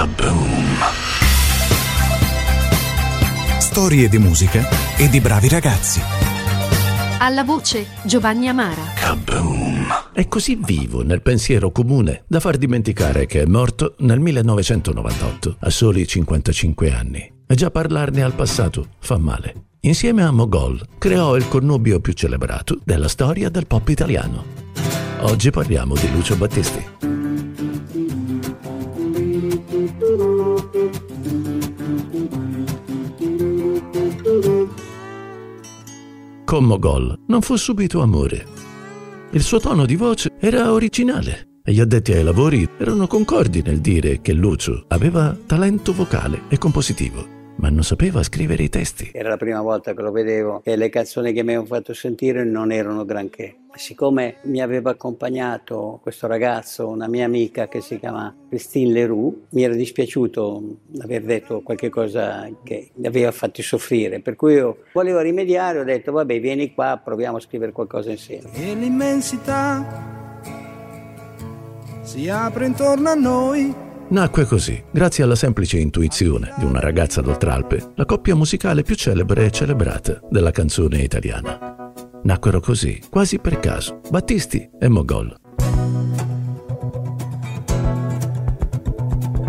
[0.00, 0.78] Kaboom!
[3.58, 4.66] Storie di musica
[4.96, 6.00] e di bravi ragazzi.
[7.18, 8.80] Alla voce Giovanni Amara.
[8.94, 9.88] Kaboom!
[10.14, 15.68] È così vivo nel pensiero comune da far dimenticare che è morto nel 1998, a
[15.68, 17.32] soli 55 anni.
[17.46, 19.64] E già parlarne al passato fa male.
[19.80, 24.44] Insieme a Mogol creò il connubio più celebrato della storia del pop italiano.
[25.24, 27.09] Oggi parliamo di Lucio Battisti.
[36.60, 38.46] Con Mogol non fu subito amore.
[39.30, 43.80] Il suo tono di voce era originale e gli addetti ai lavori erano concordi nel
[43.80, 49.10] dire che Lucio aveva talento vocale e compositivo ma non sapeva scrivere i testi.
[49.12, 52.42] Era la prima volta che lo vedevo e le canzoni che mi avevano fatto sentire
[52.42, 53.56] non erano granché.
[53.74, 59.62] Siccome mi aveva accompagnato questo ragazzo, una mia amica che si chiama Christine Leroux, mi
[59.62, 60.62] era dispiaciuto
[61.02, 65.84] aver detto qualche cosa che mi aveva fatto soffrire, per cui io volevo rimediare, ho
[65.84, 68.48] detto vabbè vieni qua, proviamo a scrivere qualcosa insieme.
[68.54, 70.18] E l'immensità
[72.02, 77.92] si apre intorno a noi Nacque così, grazie alla semplice intuizione di una ragazza d'Oltralpe,
[77.94, 81.92] la coppia musicale più celebre e celebrata della canzone italiana.
[82.24, 85.32] Nacquero così, quasi per caso, Battisti e Mogol.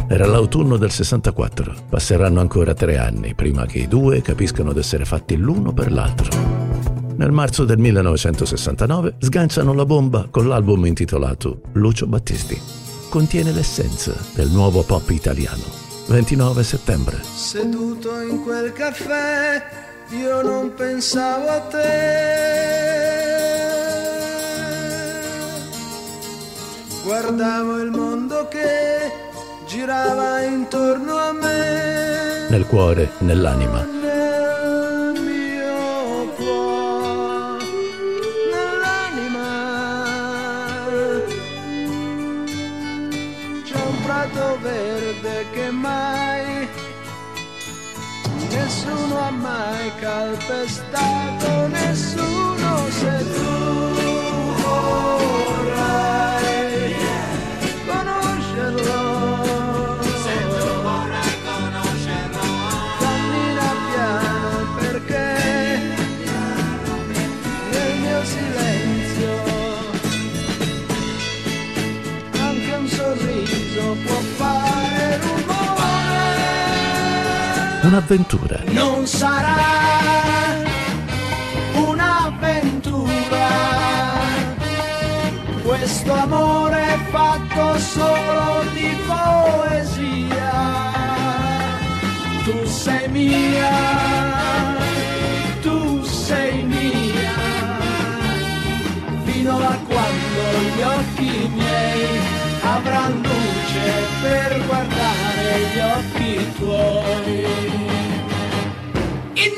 [0.07, 1.75] Era l'autunno del 64.
[1.89, 6.29] Passeranno ancora tre anni prima che i due capiscano di essere fatti l'uno per l'altro.
[7.15, 12.80] Nel marzo del 1969 sganciano la bomba con l'album intitolato Lucio Battisti
[13.11, 15.63] contiene l'essenza del nuovo pop italiano.
[16.07, 17.21] 29 settembre.
[17.21, 19.61] Seduto in quel caffè,
[20.11, 21.79] io non pensavo a te.
[27.03, 29.11] Guardavo il mondo che
[29.67, 32.47] girava intorno a me.
[32.49, 34.00] Nel cuore, nell'anima
[48.81, 53.50] nessuno ha mai calpestato nessuno se tu
[77.91, 78.63] un'avventura.
[78.67, 79.57] non sarà
[81.73, 83.49] un'avventura.
[85.61, 90.53] Questo amore è fatto solo di poesia.
[92.45, 93.99] Tu sei mia
[95.61, 97.39] tu sei mia.
[99.25, 100.41] Fino a quando
[100.75, 102.19] gli occhi miei
[102.61, 103.41] avranno
[103.71, 103.91] luce
[104.21, 107.80] per guardare gli occhi tuoi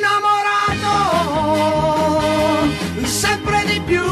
[0.03, 1.07] innamorato
[3.05, 4.03] sempre di più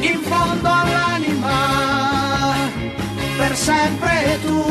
[0.00, 1.54] in fondo all'anima
[3.36, 4.64] per sempre tu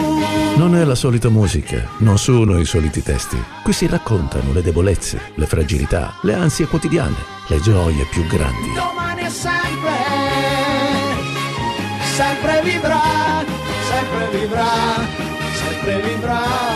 [0.57, 3.41] Non è la solita musica, non sono i soliti testi.
[3.63, 7.15] Qui si raccontano le debolezze, le fragilità, le ansie quotidiane,
[7.47, 8.73] le gioie più grandi.
[8.73, 9.91] domani è sempre
[12.15, 13.43] sempre vivrà
[13.89, 14.65] sempre vivrà
[15.53, 16.74] sempre vivrà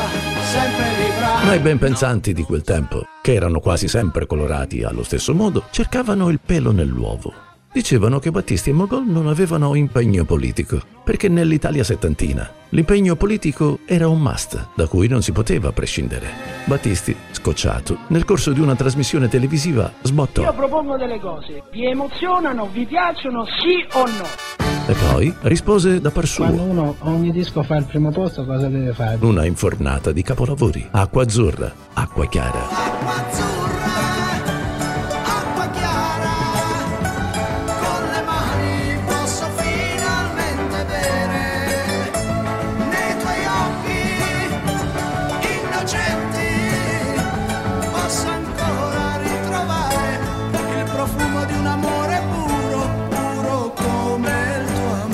[1.43, 5.63] Ma i ben pensanti di quel tempo, che erano quasi sempre colorati allo stesso modo,
[5.71, 7.33] cercavano il pelo nell'uovo.
[7.71, 14.07] Dicevano che Battisti e Mogol non avevano impegno politico, perché nell'Italia settantina l'impegno politico era
[14.07, 16.27] un must da cui non si poteva prescindere.
[16.65, 22.67] Battisti, scocciato, nel corso di una trasmissione televisiva Io sbottò propongo delle cose, vi emozionano,
[22.71, 24.68] vi piacciono, sì o no?
[24.89, 26.65] E poi rispose da par Quando suo.
[26.65, 29.17] uno ogni disco fa il primo posto, cosa deve fare?
[29.21, 30.87] Una infornata di capolavori.
[30.89, 32.67] Acqua azzurra, acqua chiara.
[32.67, 33.78] acqua azzurra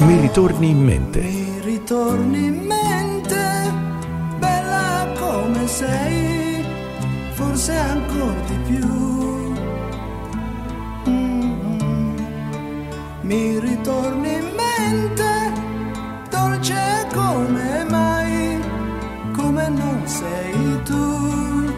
[0.05, 1.19] Mi ritorni in mente.
[1.21, 3.73] Mi ritorni in mente,
[4.37, 6.63] bella come sei,
[7.31, 8.87] forse ancora di più.
[11.09, 12.17] Mm-hmm.
[13.21, 15.51] Mi ritorni in mente,
[16.29, 18.59] dolce come mai,
[19.35, 21.73] come non sei tu.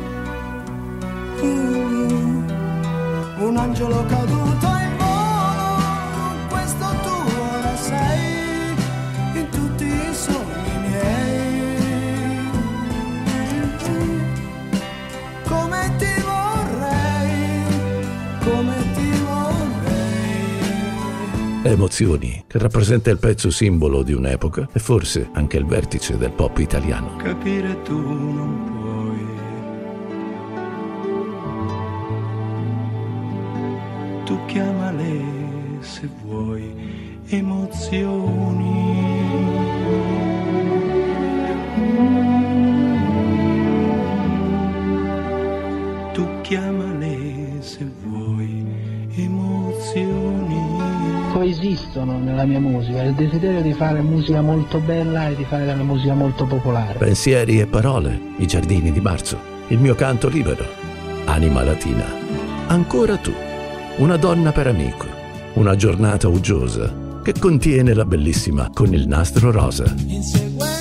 [1.45, 2.49] Mm-hmm.
[3.39, 4.46] Un angelo caduto.
[21.69, 26.57] Emozioni, che rappresenta il pezzo simbolo di un'epoca e forse anche il vertice del pop
[26.59, 27.15] italiano.
[27.17, 29.25] capire tu non puoi.
[34.25, 35.21] Tu chiamale
[35.79, 38.95] se vuoi emozioni.
[46.13, 48.65] Tu chiamale se vuoi
[49.15, 50.36] emozioni.
[51.37, 55.83] Coesistono nella mia musica il desiderio di fare musica molto bella e di fare della
[55.83, 56.97] musica molto popolare.
[56.97, 59.37] Pensieri e parole, i giardini di marzo,
[59.67, 60.65] il mio canto libero,
[61.25, 62.05] anima latina.
[62.65, 63.31] Ancora tu,
[63.97, 65.05] una donna per amico,
[65.53, 66.91] una giornata uggiosa
[67.21, 69.85] che contiene la bellissima con il nastro rosa.
[70.07, 70.76] Inseguendo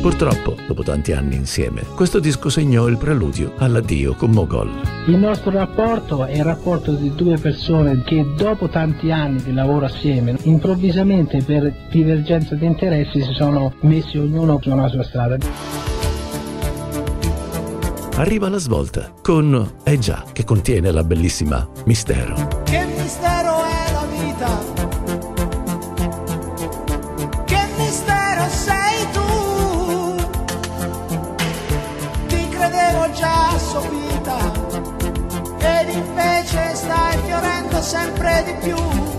[0.00, 4.70] Purtroppo, dopo tanti anni insieme, questo disco segnò il preludio all'addio con Mogol.
[5.06, 9.84] Il nostro rapporto è il rapporto di due persone che dopo tanti anni di lavoro
[9.84, 15.36] assieme, improvvisamente per divergenza di interessi si sono messi ognuno sulla sua strada.
[18.16, 22.62] Arriva la svolta con Eh già, che contiene la bellissima Mistero.
[22.64, 24.69] Che mistero è la vita?
[32.90, 34.52] Credevo già sopita
[35.58, 39.09] ed invece stai fiorendo sempre di più.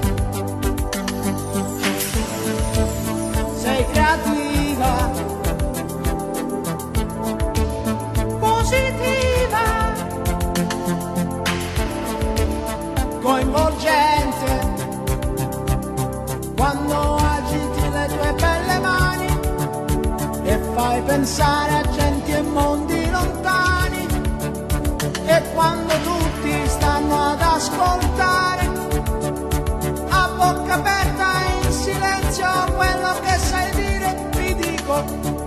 [30.53, 31.27] Bocca aperta
[31.63, 35.40] in silenzio quello che sai dire vi dico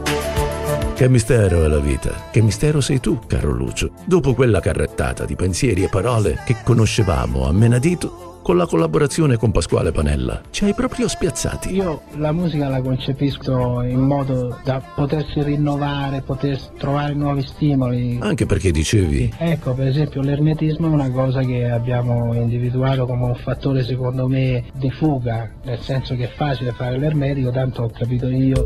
[0.95, 3.91] Che mistero è la vita, che mistero sei tu, caro Lucio.
[4.05, 9.51] Dopo quella carrettata di pensieri e parole che conoscevamo a menadito, con la collaborazione con
[9.51, 11.75] Pasquale Panella, ci hai proprio spiazzati.
[11.75, 18.19] Io la musica la concepisco in modo da potersi rinnovare, poter trovare nuovi stimoli.
[18.21, 23.35] Anche perché dicevi, Ecco, per esempio l'ermetismo è una cosa che abbiamo individuato come un
[23.35, 28.29] fattore secondo me di fuga, nel senso che è facile fare l'ermetico, tanto ho capito
[28.29, 28.65] io.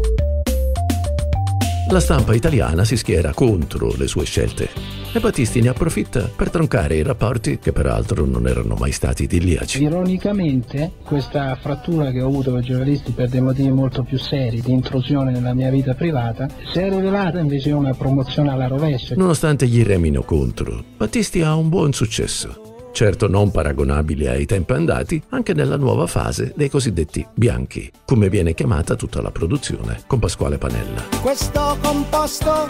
[1.91, 4.69] La stampa italiana si schiera contro le sue scelte
[5.11, 9.83] e Battisti ne approfitta per troncare i rapporti che peraltro non erano mai stati idilliaci.
[9.83, 14.61] Ironicamente, questa frattura che ho avuto con i giornalisti per dei motivi molto più seri
[14.61, 19.15] di intrusione nella mia vita privata, si è rivelata invece una promozione alla rovescia.
[19.17, 22.78] Nonostante gli remino contro, Battisti ha un buon successo.
[22.93, 28.55] Certo non paragonabile ai tempi andati, anche nella nuova fase dei cosiddetti bianchi, come viene
[28.55, 31.03] chiamata tutta la produzione, con Pasquale Panella.
[31.23, 32.67] questo composto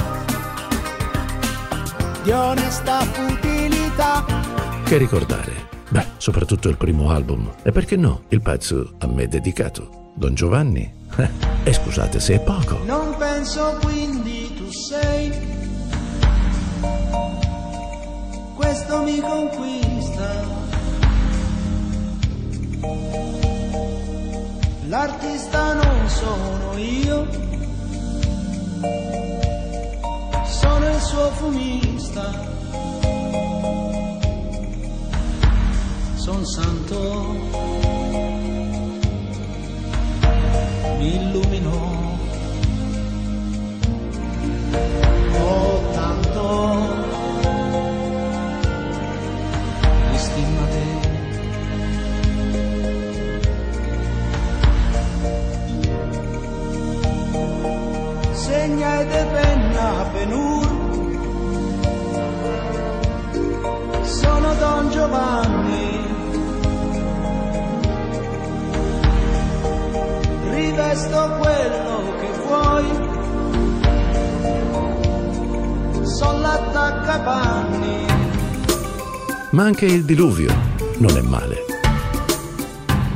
[2.22, 4.24] di onesta futilità
[4.84, 5.66] Che ricordare?
[5.88, 10.96] Beh, soprattutto il primo album, e perché no, il pezzo a me dedicato, Don Giovanni.
[11.64, 12.78] E scusate se è poco.
[12.86, 15.30] non penso quindi tu sei
[18.58, 20.28] questo mi conquista.
[24.88, 27.26] L'artista non sono io
[30.44, 32.24] sono il suo fumista.
[36.16, 36.98] Son santo
[40.98, 42.07] mi illumino
[60.18, 60.66] Benur.
[64.02, 65.86] Sono Don Giovanni.
[70.50, 72.86] Rivesto quello che vuoi.
[76.02, 78.06] Sono l'attaccapanni.
[79.50, 80.52] Ma anche il diluvio
[80.96, 81.64] non è male.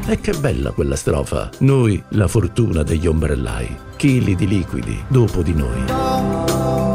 [0.07, 1.51] E che bella quella strofa.
[1.59, 6.92] Noi, la fortuna degli ombrellai, chili di liquidi dopo di noi.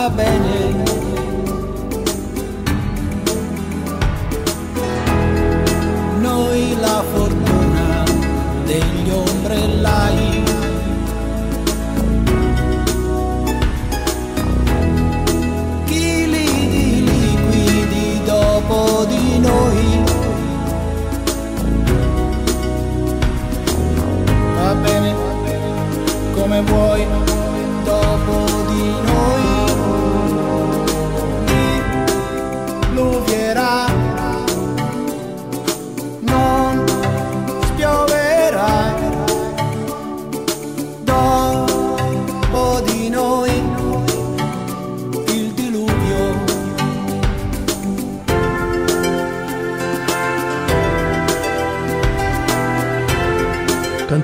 [0.00, 0.16] I've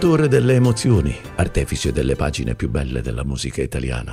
[0.06, 4.12] Cantore delle emozioni, artefice delle pagine più belle della musica italiana.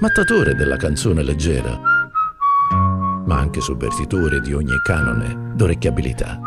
[0.00, 1.78] Mattatore della canzone leggera,
[3.26, 6.40] ma anche sovvertitore di ogni canone d'orecchiabilità.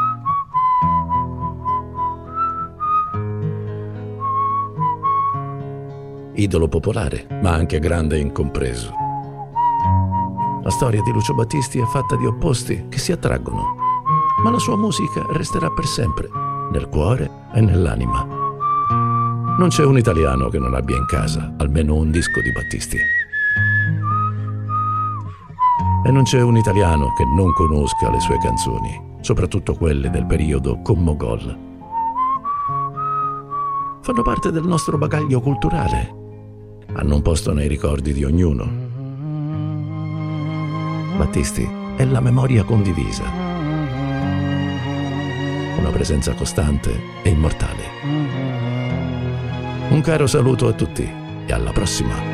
[6.34, 8.92] Idolo popolare, ma anche grande e incompreso.
[10.64, 13.76] La storia di Lucio Battisti è fatta di opposti che si attraggono,
[14.42, 16.39] ma la sua musica resterà per sempre
[16.72, 18.26] nel cuore e nell'anima.
[19.58, 22.98] Non c'è un italiano che non abbia in casa almeno un disco di Battisti.
[26.06, 30.80] E non c'è un italiano che non conosca le sue canzoni, soprattutto quelle del periodo
[30.82, 31.58] con Mogol.
[34.02, 36.16] Fanno parte del nostro bagaglio culturale.
[36.94, 38.88] Hanno un posto nei ricordi di ognuno.
[41.18, 43.49] Battisti è la memoria condivisa.
[45.90, 47.84] Una presenza costante e immortale.
[49.90, 51.12] Un caro saluto a tutti
[51.48, 52.29] e alla prossima.